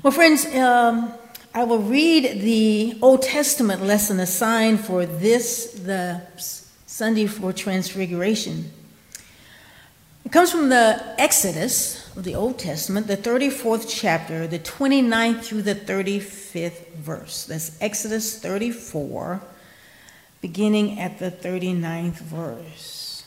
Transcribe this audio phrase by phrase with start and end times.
[0.00, 1.12] Well, friends, um,
[1.52, 6.22] I will read the Old Testament lesson assigned for this, the
[6.86, 8.70] Sunday for Transfiguration.
[10.24, 15.62] It comes from the Exodus of the Old Testament, the 34th chapter, the 29th through
[15.62, 17.46] the 35th verse.
[17.46, 19.42] That's Exodus 34,
[20.40, 23.24] beginning at the 39th verse.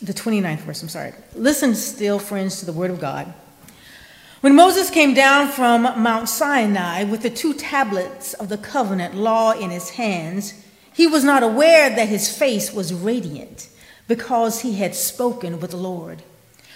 [0.00, 1.14] The 29th verse, I'm sorry.
[1.34, 3.34] Listen still, friends, to the Word of God.
[4.44, 9.52] When Moses came down from Mount Sinai with the two tablets of the covenant law
[9.52, 10.52] in his hands,
[10.92, 13.70] he was not aware that his face was radiant
[14.06, 16.22] because he had spoken with the Lord.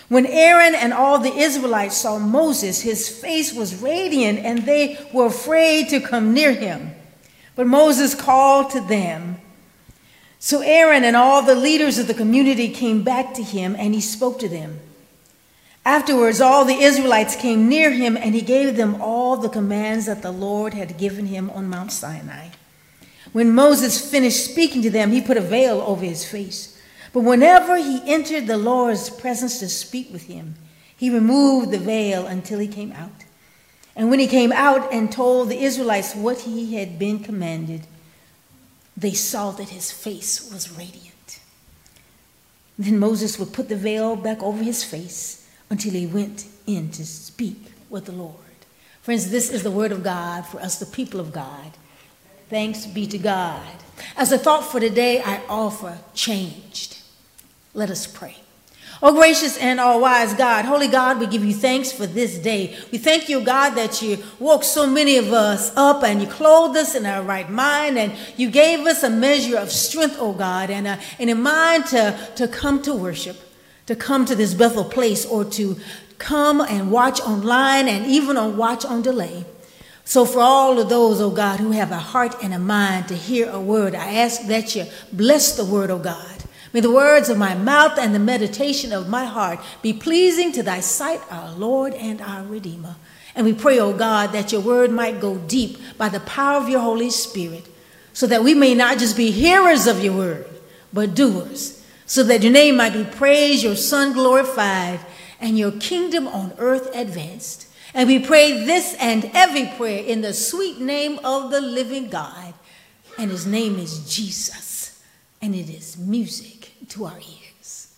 [0.08, 5.26] When Aaron and all the Israelites saw Moses, his face was radiant and they were
[5.26, 6.92] afraid to come near him.
[7.54, 9.42] But Moses called to them.
[10.38, 14.00] So Aaron and all the leaders of the community came back to him and he
[14.00, 14.80] spoke to them.
[15.84, 20.22] Afterwards, all the Israelites came near him, and he gave them all the commands that
[20.22, 22.48] the Lord had given him on Mount Sinai.
[23.32, 26.78] When Moses finished speaking to them, he put a veil over his face.
[27.12, 30.56] But whenever he entered the Lord's presence to speak with him,
[30.96, 33.24] he removed the veil until he came out.
[33.96, 37.86] And when he came out and told the Israelites what he had been commanded,
[38.96, 41.40] they saw that his face was radiant.
[42.78, 45.37] Then Moses would put the veil back over his face
[45.70, 48.34] until he went in to speak with the Lord.
[49.02, 51.72] Friends, this is the word of God for us, the people of God.
[52.50, 53.62] Thanks be to God.
[54.16, 56.98] As a thought for today, I offer changed.
[57.74, 58.36] Let us pray.
[59.00, 62.76] Oh, gracious and all wise God, holy God, we give you thanks for this day.
[62.90, 66.76] We thank you, God, that you woke so many of us up and you clothed
[66.76, 70.70] us in our right mind and you gave us a measure of strength, oh God,
[70.70, 73.36] and, a, and a mind to, to come to worship
[73.88, 75.74] to come to this Bethel place or to
[76.18, 79.46] come and watch online and even on watch on delay.
[80.04, 83.14] So, for all of those, oh God, who have a heart and a mind to
[83.14, 86.44] hear a word, I ask that you bless the word, oh God.
[86.74, 90.62] May the words of my mouth and the meditation of my heart be pleasing to
[90.62, 92.96] thy sight, our Lord and our Redeemer.
[93.34, 96.68] And we pray, oh God, that your word might go deep by the power of
[96.68, 97.66] your Holy Spirit,
[98.12, 100.46] so that we may not just be hearers of your word,
[100.92, 101.77] but doers
[102.08, 104.98] so that your name might be praised, your Son glorified,
[105.40, 107.68] and your kingdom on earth advanced.
[107.92, 112.54] And we pray this and every prayer in the sweet name of the living God.
[113.18, 115.04] And his name is Jesus.
[115.42, 117.94] And it is music to our ears.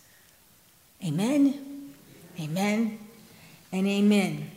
[1.04, 1.92] Amen,
[2.38, 2.98] amen,
[3.72, 4.50] and amen.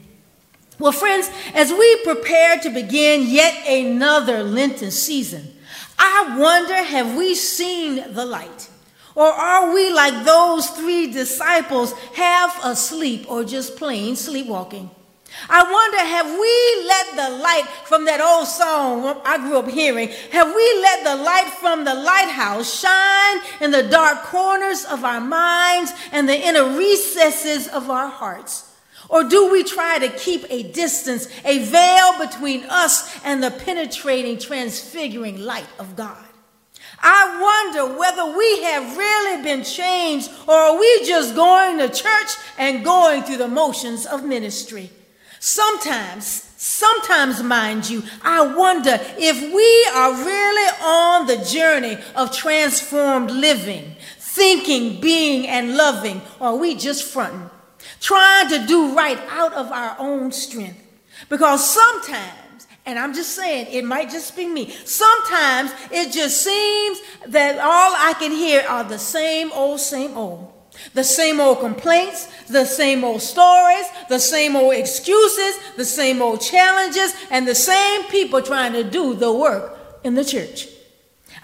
[0.79, 5.55] Well, friends, as we prepare to begin yet another Lenten season,
[5.99, 8.69] I wonder have we seen the light?
[9.15, 14.89] Or are we like those three disciples, half asleep or just plain sleepwalking?
[15.49, 20.09] I wonder, have we let the light from that old song I grew up hearing,
[20.31, 25.21] have we let the light from the lighthouse shine in the dark corners of our
[25.21, 28.69] minds and the inner recesses of our hearts?
[29.09, 34.39] Or do we try to keep a distance, a veil between us and the penetrating,
[34.39, 36.23] transfiguring light of God?
[37.01, 42.31] I wonder whether we have really been changed or are we just going to church
[42.57, 44.89] and going through the motions of ministry.
[45.39, 53.29] Sometimes, sometimes, mind you, I wonder if we are really on the journey of transformed
[53.29, 57.49] living, thinking, being, and loving, or are we just fronting,
[57.99, 60.81] trying to do right out of our own strength?
[61.27, 62.39] Because sometimes,
[62.85, 64.69] and I'm just saying, it might just be me.
[64.83, 70.51] Sometimes it just seems that all I can hear are the same old, same old.
[70.93, 76.41] The same old complaints, the same old stories, the same old excuses, the same old
[76.41, 80.67] challenges, and the same people trying to do the work in the church.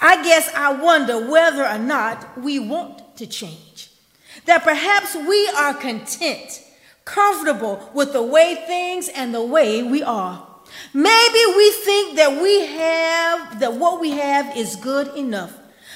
[0.01, 3.91] I guess I wonder whether or not we want to change.
[4.45, 6.63] That perhaps we are content,
[7.05, 10.48] comfortable with the way things and the way we are.
[10.93, 15.53] Maybe we think that we have, that what we have is good enough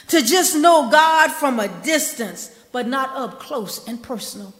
[0.10, 4.54] to just know God from a distance, but not up close and personal.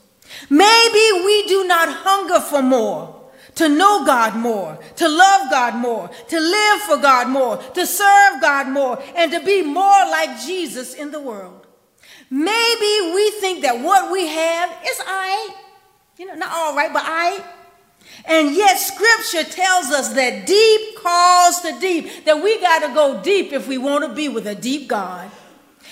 [0.50, 3.22] Maybe we do not hunger for more,
[3.56, 8.42] to know God more, to love God more, to live for God more, to serve
[8.42, 11.68] God more, and to be more like Jesus in the world.
[12.30, 15.56] Maybe we think that what we have is I, right.
[16.18, 17.44] you know, not all right, but I.
[18.26, 23.22] And yet, scripture tells us that deep calls to deep, that we got to go
[23.22, 25.30] deep if we want to be with a deep God.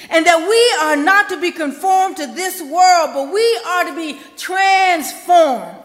[0.09, 3.95] And that we are not to be conformed to this world, but we are to
[3.95, 5.77] be transformed.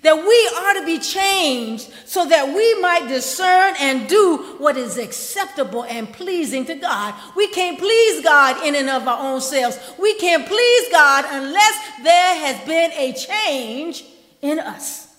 [0.00, 4.96] that we are to be changed so that we might discern and do what is
[4.96, 7.14] acceptable and pleasing to God.
[7.36, 9.78] We can't please God in and of our own selves.
[9.98, 14.04] We can't please God unless there has been a change
[14.40, 15.11] in us.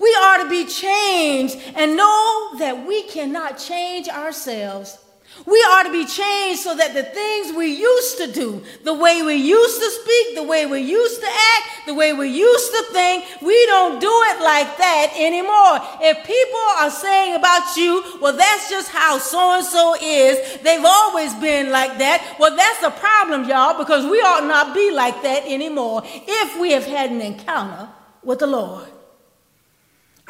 [0.00, 4.98] We are to be changed and know that we cannot change ourselves.
[5.46, 9.22] We are to be changed so that the things we used to do, the way
[9.22, 12.82] we used to speak, the way we used to act, the way we used to
[12.92, 15.80] think, we don't do it like that anymore.
[16.02, 20.84] If people are saying about you, well, that's just how so and so is, they've
[20.84, 25.22] always been like that, well, that's a problem, y'all, because we ought not be like
[25.22, 27.88] that anymore if we have had an encounter
[28.22, 28.88] with the Lord.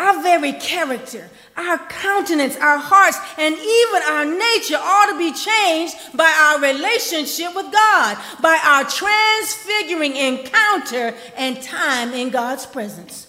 [0.01, 5.95] Our very character, our countenance, our hearts, and even our nature ought to be changed
[6.17, 13.27] by our relationship with God, by our transfiguring encounter and time in God's presence.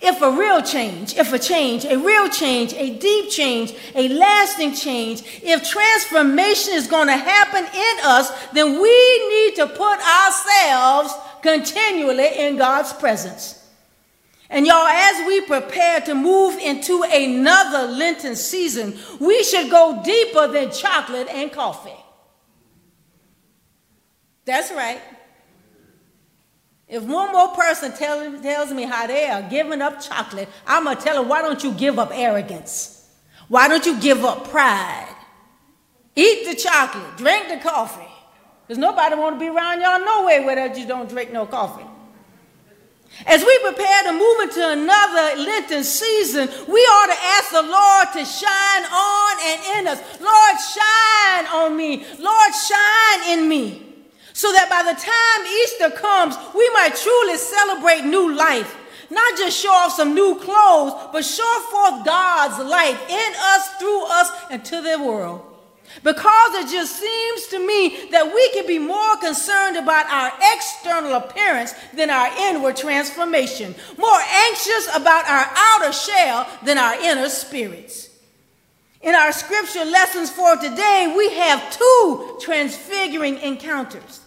[0.00, 4.76] If a real change, if a change, a real change, a deep change, a lasting
[4.76, 11.12] change, if transformation is going to happen in us, then we need to put ourselves
[11.42, 13.65] continually in God's presence.
[14.48, 20.46] And y'all, as we prepare to move into another Lenten season, we should go deeper
[20.46, 21.90] than chocolate and coffee.
[24.44, 25.00] That's right.
[26.88, 30.96] If one more person tell, tells me how they are giving up chocolate, I'm going
[30.96, 33.10] to tell them, why don't you give up arrogance?
[33.48, 35.12] Why don't you give up pride?
[36.14, 38.06] Eat the chocolate, drink the coffee.
[38.66, 41.85] Because nobody want to be around y'all no way where you don't drink no coffee.
[43.26, 48.06] As we prepare to move into another Lenten season, we ought to ask the Lord
[48.12, 50.00] to shine on and in us.
[50.20, 52.04] Lord, shine on me.
[52.18, 53.82] Lord, shine in me.
[54.32, 58.76] So that by the time Easter comes, we might truly celebrate new life.
[59.08, 64.04] Not just show off some new clothes, but show forth God's light in us, through
[64.06, 65.55] us, and to the world.
[66.02, 71.14] Because it just seems to me that we can be more concerned about our external
[71.14, 78.10] appearance than our inward transformation, more anxious about our outer shell than our inner spirits.
[79.02, 84.20] In our scripture lessons for today, we have two transfiguring encounters.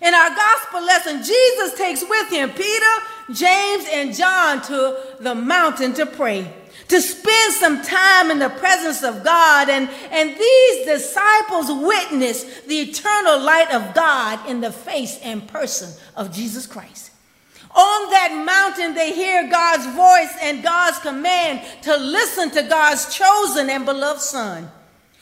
[0.00, 5.94] In our gospel lesson, Jesus takes with him Peter, James, and John to the mountain
[5.94, 6.52] to pray
[6.88, 9.68] to spend some time in the presence of God.
[9.68, 15.92] And, and these disciples witness the eternal light of God in the face and person
[16.16, 17.12] of Jesus Christ.
[17.74, 23.68] On that mountain, they hear God's voice and God's command to listen to God's chosen
[23.68, 24.70] and beloved Son.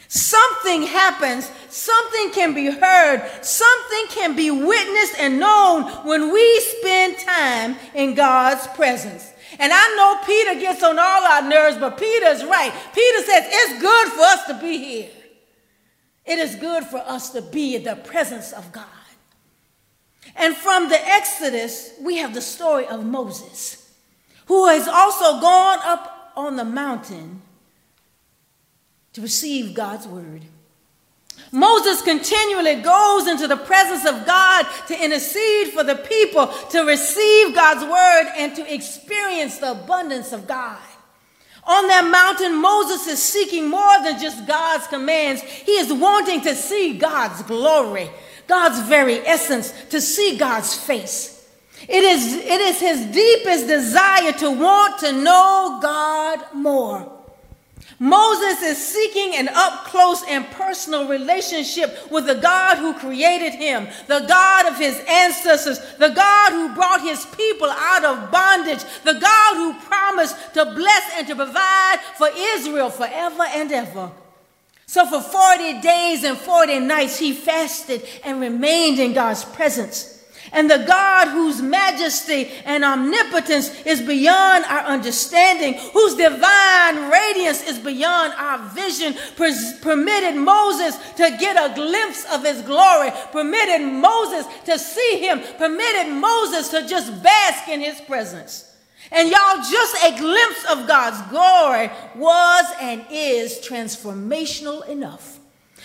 [0.07, 7.19] Something happens, something can be heard, something can be witnessed and known when we spend
[7.19, 9.34] time in God's presence.
[9.59, 12.73] And I know Peter gets on all our nerves, but Peter's right.
[12.95, 15.11] Peter says it's good for us to be here.
[16.25, 18.87] It is good for us to be in the presence of God.
[20.37, 23.93] And from the Exodus, we have the story of Moses,
[24.47, 27.43] who has also gone up on the mountain
[29.13, 30.43] to receive God's word.
[31.53, 37.55] Moses continually goes into the presence of God to intercede for the people, to receive
[37.55, 40.79] God's word, and to experience the abundance of God.
[41.67, 45.43] On that mountain, Moses is seeking more than just God's commands.
[45.43, 48.11] He is wanting to see God's glory,
[48.47, 51.49] God's very essence, to see God's face.
[51.89, 57.14] It is, it is his deepest desire to want to know God more.
[57.99, 63.89] Moses is seeking an up close and personal relationship with the God who created him,
[64.07, 69.19] the God of his ancestors, the God who brought his people out of bondage, the
[69.21, 74.11] God who promised to bless and to provide for Israel forever and ever.
[74.87, 80.14] So for 40 days and 40 nights, he fasted and remained in God's presence
[80.53, 87.79] and the God whose majesty and omnipotence is beyond our understanding, whose divine radiance is
[87.79, 94.79] beyond our vision, permitted Moses to get a glimpse of his glory, permitted Moses to
[94.79, 98.71] see him, permitted Moses to just bask in his presence.
[99.11, 105.34] And y'all, just a glimpse of God's glory was and is transformational enough.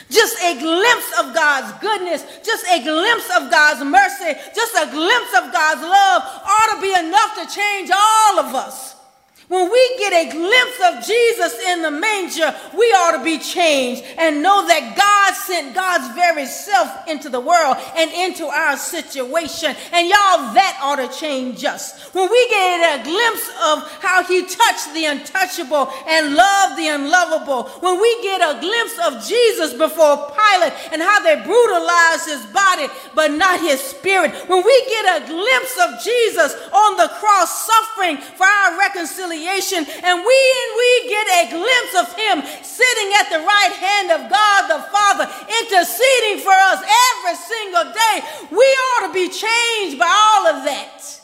[0.10, 5.34] Just a glimpse of God's goodness, just a glimpse of God's mercy, just a glimpse
[5.38, 8.89] of God's love ought to be enough to change all of us.
[9.50, 14.04] When we get a glimpse of Jesus in the manger, we ought to be changed
[14.16, 19.76] and know that God sent God's very self into the world and into our situation.
[19.92, 21.98] And y'all, that ought to change us.
[22.14, 27.74] When we get a glimpse of how he touched the untouchable and loved the unlovable,
[27.82, 32.86] when we get a glimpse of Jesus before Pilate and how they brutalized his body
[33.16, 38.18] but not his spirit, when we get a glimpse of Jesus on the cross suffering
[38.38, 43.30] for our reconciliation, reconciliation, and we and we get a glimpse of him sitting at
[43.30, 45.26] the right hand of God the Father,
[45.62, 48.22] interceding for us every single day.
[48.52, 51.22] We ought to be changed by all of that.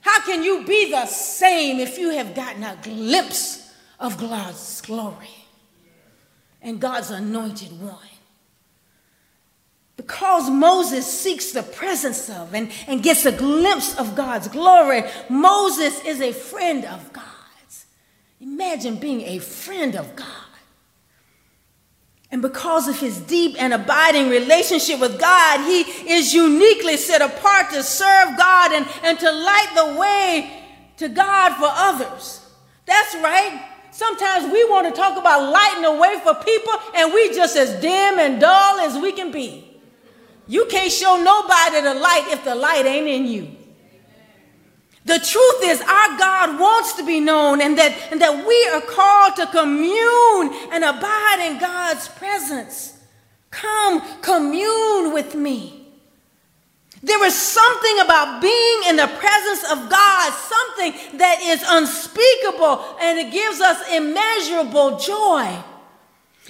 [0.00, 5.28] How can you be the same if you have gotten a glimpse of God's glory
[6.62, 7.96] and God's anointed one?
[9.98, 16.02] Because Moses seeks the presence of and, and gets a glimpse of God's glory, Moses
[16.04, 17.86] is a friend of God's.
[18.40, 20.26] Imagine being a friend of God.
[22.30, 25.80] And because of his deep and abiding relationship with God, he
[26.12, 30.64] is uniquely set apart to serve God and, and to light the way
[30.98, 32.48] to God for others.
[32.86, 33.68] That's right.
[33.90, 37.80] Sometimes we want to talk about lighting the way for people, and we just as
[37.80, 39.67] dim and dull as we can be.
[40.48, 43.50] You can't show nobody the light if the light ain't in you.
[45.04, 48.80] The truth is, our God wants to be known, and that, and that we are
[48.82, 52.98] called to commune and abide in God's presence.
[53.50, 55.86] Come, commune with me.
[57.02, 63.18] There is something about being in the presence of God, something that is unspeakable, and
[63.18, 65.56] it gives us immeasurable joy.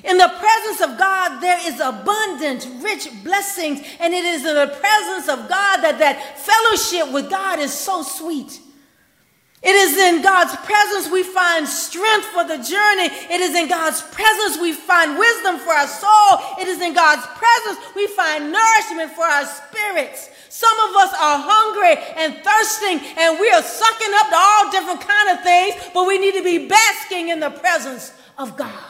[0.04, 4.68] In the presence of God, there is abundant, rich blessings, and it is in the
[4.68, 8.60] presence of God that that fellowship with God is so sweet.
[9.60, 13.10] It is in God's presence we find strength for the journey.
[13.26, 16.38] It is in God's presence we find wisdom for our soul.
[16.60, 20.30] It is in God's presence we find nourishment for our spirits.
[20.48, 25.00] Some of us are hungry and thirsting and we are sucking up to all different
[25.00, 28.87] kind of things, but we need to be basking in the presence of God.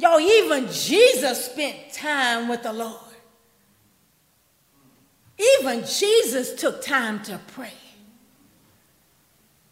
[0.00, 2.96] Yo, even Jesus spent time with the Lord.
[5.58, 7.74] Even Jesus took time to pray.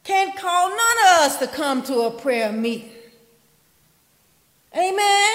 [0.04, 2.90] Can't call none of us to come to a prayer meeting.
[4.76, 5.35] Amen.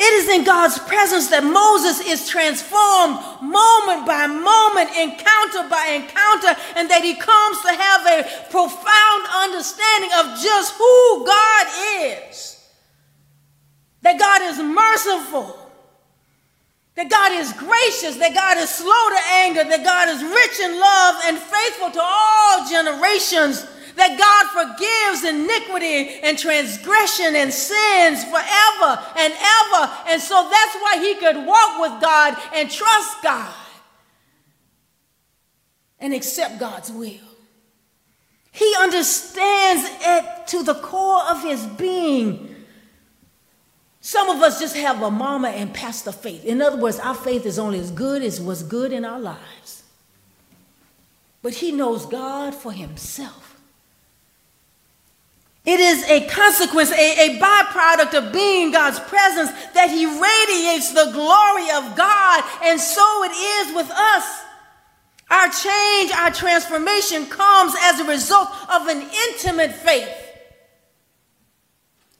[0.00, 6.54] It is in God's presence that Moses is transformed moment by moment, encounter by encounter,
[6.76, 11.66] and that he comes to have a profound understanding of just who God
[11.98, 12.62] is.
[14.02, 15.58] That God is merciful,
[16.94, 20.78] that God is gracious, that God is slow to anger, that God is rich in
[20.78, 23.66] love and faithful to all generations
[23.98, 29.92] that God forgives iniquity and transgression and sins forever and ever.
[30.08, 33.54] And so that's why he could walk with God and trust God
[36.00, 37.28] and accept God's will.
[38.52, 42.54] He understands it to the core of his being.
[44.00, 46.44] Some of us just have a mama and pastor faith.
[46.44, 49.82] In other words, our faith is only as good as what's good in our lives.
[51.42, 53.47] But he knows God for himself.
[55.68, 61.12] It is a consequence, a, a byproduct of being God's presence that He radiates the
[61.12, 64.40] glory of God, and so it is with us.
[65.28, 70.08] Our change, our transformation comes as a result of an intimate faith,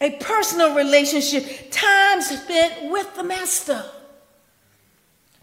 [0.02, 3.82] a personal relationship, time spent with the Master.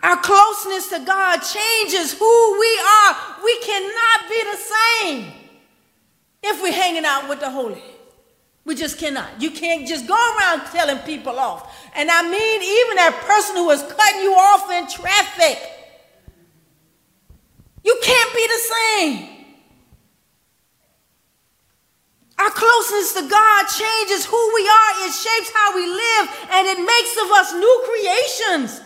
[0.03, 3.17] Our closeness to God changes who we are.
[3.43, 5.31] We cannot be the same
[6.43, 7.81] if we're hanging out with the holy.
[8.65, 9.39] We just cannot.
[9.39, 11.71] You can't just go around telling people off.
[11.95, 15.61] And I mean, even that person who is cutting you off in traffic.
[17.83, 19.29] You can't be the same.
[22.39, 26.79] Our closeness to God changes who we are, it shapes how we live, and it
[26.83, 28.81] makes of us new creations.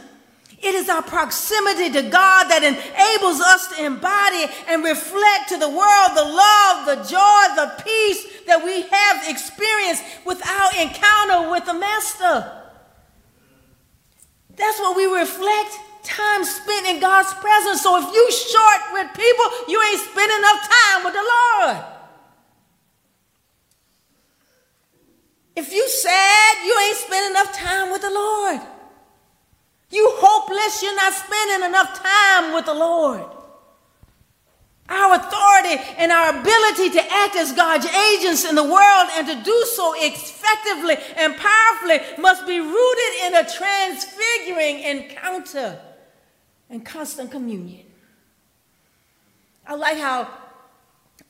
[0.61, 5.69] It is our proximity to God that enables us to embody and reflect to the
[5.69, 11.65] world the love, the joy, the peace that we have experienced with our encounter with
[11.65, 12.51] the Master.
[14.55, 17.81] That's what we reflect time spent in God's presence.
[17.81, 21.85] So if you short with people, you ain't spending enough time with the Lord.
[25.55, 28.61] If you sad, you ain't spending enough time with the Lord.
[29.91, 33.38] You hopeless, you're not spending enough time with the Lord.
[34.89, 39.35] Our authority and our ability to act as God's agents in the world and to
[39.43, 45.79] do so effectively and powerfully must be rooted in a transfiguring encounter
[46.69, 47.85] and constant communion.
[49.65, 50.27] I like how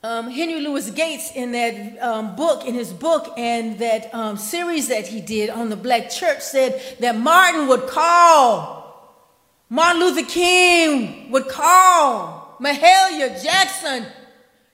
[0.02, 4.88] um, Henry Louis Gates, in that um, book, in his book, and that um, series
[4.88, 9.28] that he did on the black church, said that Martin would call,
[9.68, 14.06] Martin Luther King would call, Mahalia Jackson.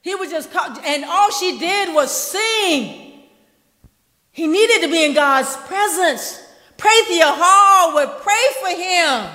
[0.01, 3.23] He was just call, and all she did was sing.
[4.31, 6.41] He needed to be in God's presence.
[6.77, 9.31] Prathia Hall would pray for him.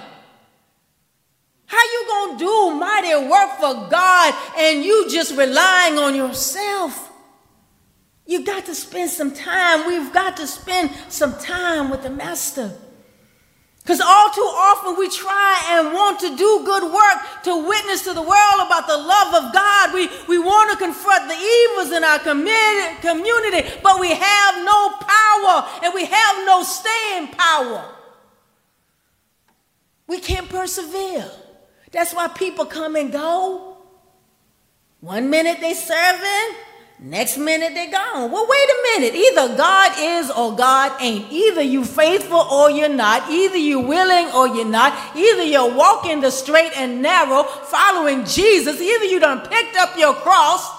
[1.66, 7.10] How you gonna do mighty work for God and you just relying on yourself?
[8.26, 9.86] You got to spend some time.
[9.86, 12.72] We've got to spend some time with the Master.
[13.90, 18.12] Because all too often we try and want to do good work to witness to
[18.12, 19.92] the world about the love of God.
[19.92, 25.68] We, we want to confront the evils in our community, but we have no power
[25.82, 27.84] and we have no staying power.
[30.06, 31.28] We can't persevere.
[31.90, 33.76] That's why people come and go.
[35.00, 36.56] One minute they serving,
[37.00, 38.30] next minute they gone.
[38.30, 39.14] Well, wait a minute.
[39.14, 41.32] Either God is or God ain't.
[41.32, 43.30] Either you faithful or you're not.
[43.30, 45.16] Either you willing or you're not.
[45.16, 48.80] Either you're walking the straight and narrow, following Jesus.
[48.80, 50.70] Either you done picked up your cross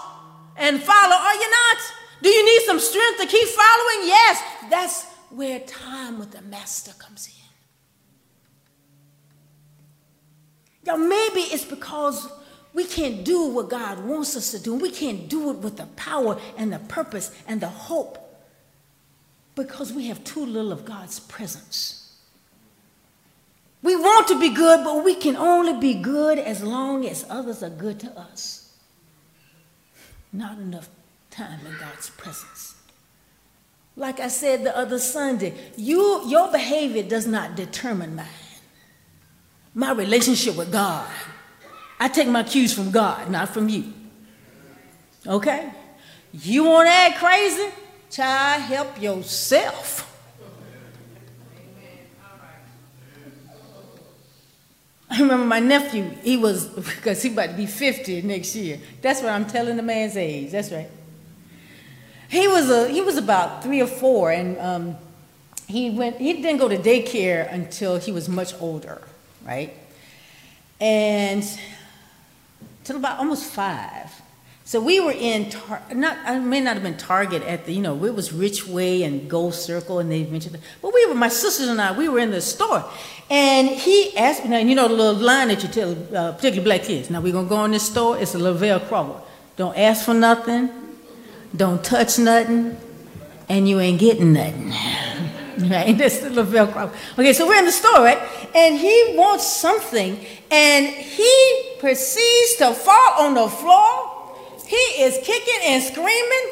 [0.57, 1.77] and follow or you're not.
[2.21, 4.07] Do you need some strength to keep following?
[4.07, 4.43] Yes.
[4.69, 7.33] That's where time with the master comes in.
[10.85, 12.27] Now, maybe it's because
[12.73, 14.75] we can't do what God wants us to do.
[14.75, 18.17] We can't do it with the power and the purpose and the hope
[19.55, 21.97] because we have too little of God's presence.
[23.83, 27.63] We want to be good, but we can only be good as long as others
[27.63, 28.77] are good to us.
[30.31, 30.87] Not enough
[31.29, 32.75] time in God's presence.
[33.97, 38.27] Like I said the other Sunday, you, your behavior does not determine mine
[39.73, 41.09] my relationship with God.
[42.01, 43.93] I take my cues from God, not from you.
[45.27, 45.71] Okay?
[46.33, 47.69] You want to act crazy?
[48.09, 50.07] Try help yourself.
[55.09, 58.79] I remember my nephew, he was, because he about to be 50 next year.
[59.01, 60.51] That's what I'm telling the man's age.
[60.51, 60.89] That's right.
[62.29, 64.95] He was, a, he was about three or four, and um,
[65.67, 69.01] he, went, he didn't go to daycare until he was much older
[69.45, 69.73] right?
[70.79, 71.43] And
[72.83, 74.21] till about almost five.
[74.63, 77.81] So we were in, tar- not, I may not have been Target at the, you
[77.81, 80.61] know, it was Richway and Gold Circle, and they mentioned it.
[80.81, 82.85] But we were, my sisters and I, we were in the store.
[83.29, 86.63] And he asked me, now, you know the little line that you tell, uh, particularly
[86.63, 89.21] black kids, now we're going to go in this store, it's a Lavell Crawford.
[89.57, 90.69] Don't ask for nothing,
[91.53, 92.77] don't touch nothing,
[93.49, 94.69] and you ain't getting nothing.
[95.69, 95.97] right?
[95.97, 96.97] That's the Lavell Crawford.
[97.19, 98.21] Okay, so we're in the store, right?
[98.55, 100.17] And he wants something,
[100.49, 104.37] and he proceeds to fall on the floor.
[104.67, 106.45] He is kicking and screaming.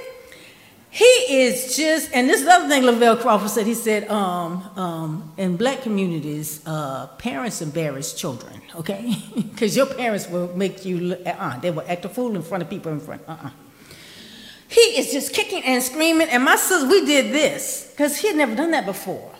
[0.89, 3.67] He is just, and this is the other thing Lavell Crawford said.
[3.67, 9.15] He said, um, um, in black communities, uh, parents embarrass children, okay?
[9.35, 12.69] Because your parents will make you, uh-uh, they will act a fool in front of
[12.69, 13.51] people in front, uh-uh.
[14.67, 16.29] He is just kicking and screaming.
[16.29, 19.31] And my sister, we did this because he had never done that before,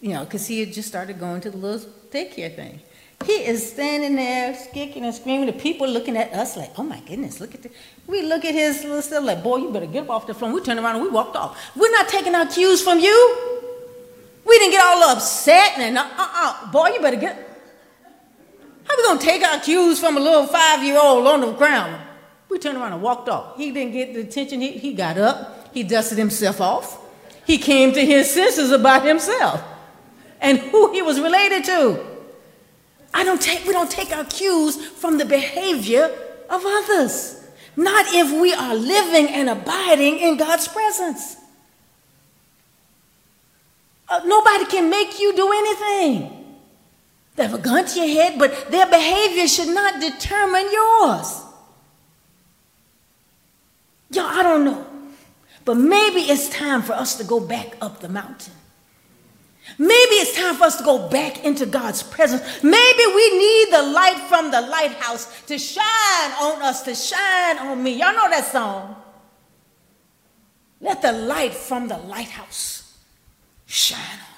[0.00, 2.80] you know, because he had just started going to the little daycare thing.
[3.24, 5.46] He is standing there kicking and screaming.
[5.46, 7.72] The people looking at us like, oh my goodness, look at this.
[8.06, 10.52] We look at his little stuff like, boy, you better get up off the floor.
[10.52, 11.58] We turned around and we walked off.
[11.74, 13.60] We're not taking our cues from you.
[14.44, 17.36] We didn't get all upset and uh-uh, boy, you better get.
[18.84, 22.02] How we gonna take our cues from a little five-year-old on the ground?
[22.50, 23.56] We turned around and walked off.
[23.56, 24.60] He didn't get the attention.
[24.60, 25.70] He, he got up.
[25.72, 27.00] He dusted himself off.
[27.46, 29.62] He came to his senses about himself
[30.40, 32.13] and who he was related to.
[33.14, 36.10] I don't take, we don't take our cues from the behavior
[36.50, 37.40] of others.
[37.76, 41.36] Not if we are living and abiding in God's presence.
[44.08, 46.58] Uh, nobody can make you do anything.
[47.36, 51.42] They have a gun to your head, but their behavior should not determine yours.
[54.10, 54.86] Yo, I don't know.
[55.64, 58.52] But maybe it's time for us to go back up the mountain.
[59.78, 62.42] Maybe it's time for us to go back into God's presence.
[62.62, 67.82] Maybe we need the light from the lighthouse to shine on us, to shine on
[67.82, 67.92] me.
[67.92, 68.96] Y'all know that song.
[70.80, 72.98] Let the light from the lighthouse
[73.66, 74.33] shine on.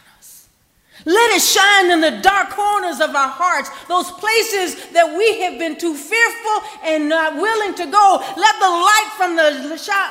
[1.04, 5.58] Let it shine in the dark corners of our hearts, those places that we have
[5.58, 8.06] been too fearful and not willing to go.
[8.18, 9.50] Let the light from the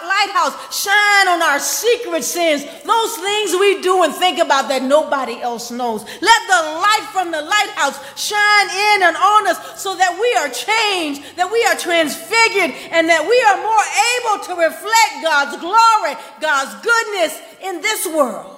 [0.05, 5.41] lighthouse shine on our secret sins, those things we do and think about that nobody
[5.41, 6.05] else knows.
[6.05, 10.47] Let the light from the lighthouse shine in and on us so that we are
[10.53, 16.13] changed, that we are transfigured, and that we are more able to reflect God's glory,
[16.39, 18.54] God's goodness in this world.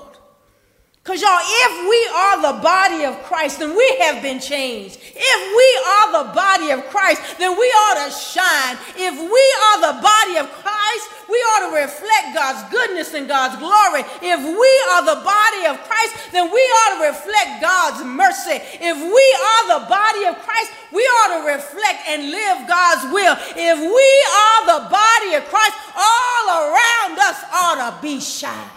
[1.08, 5.00] Because, y'all, if we are the body of Christ, then we have been changed.
[5.16, 8.76] If we are the body of Christ, then we ought to shine.
[8.92, 13.56] If we are the body of Christ, we ought to reflect God's goodness and God's
[13.56, 14.04] glory.
[14.20, 18.60] If we are the body of Christ, then we ought to reflect God's mercy.
[18.76, 23.36] If we are the body of Christ, we ought to reflect and live God's will.
[23.56, 24.12] If we
[24.44, 28.77] are the body of Christ, all around us ought to be shine.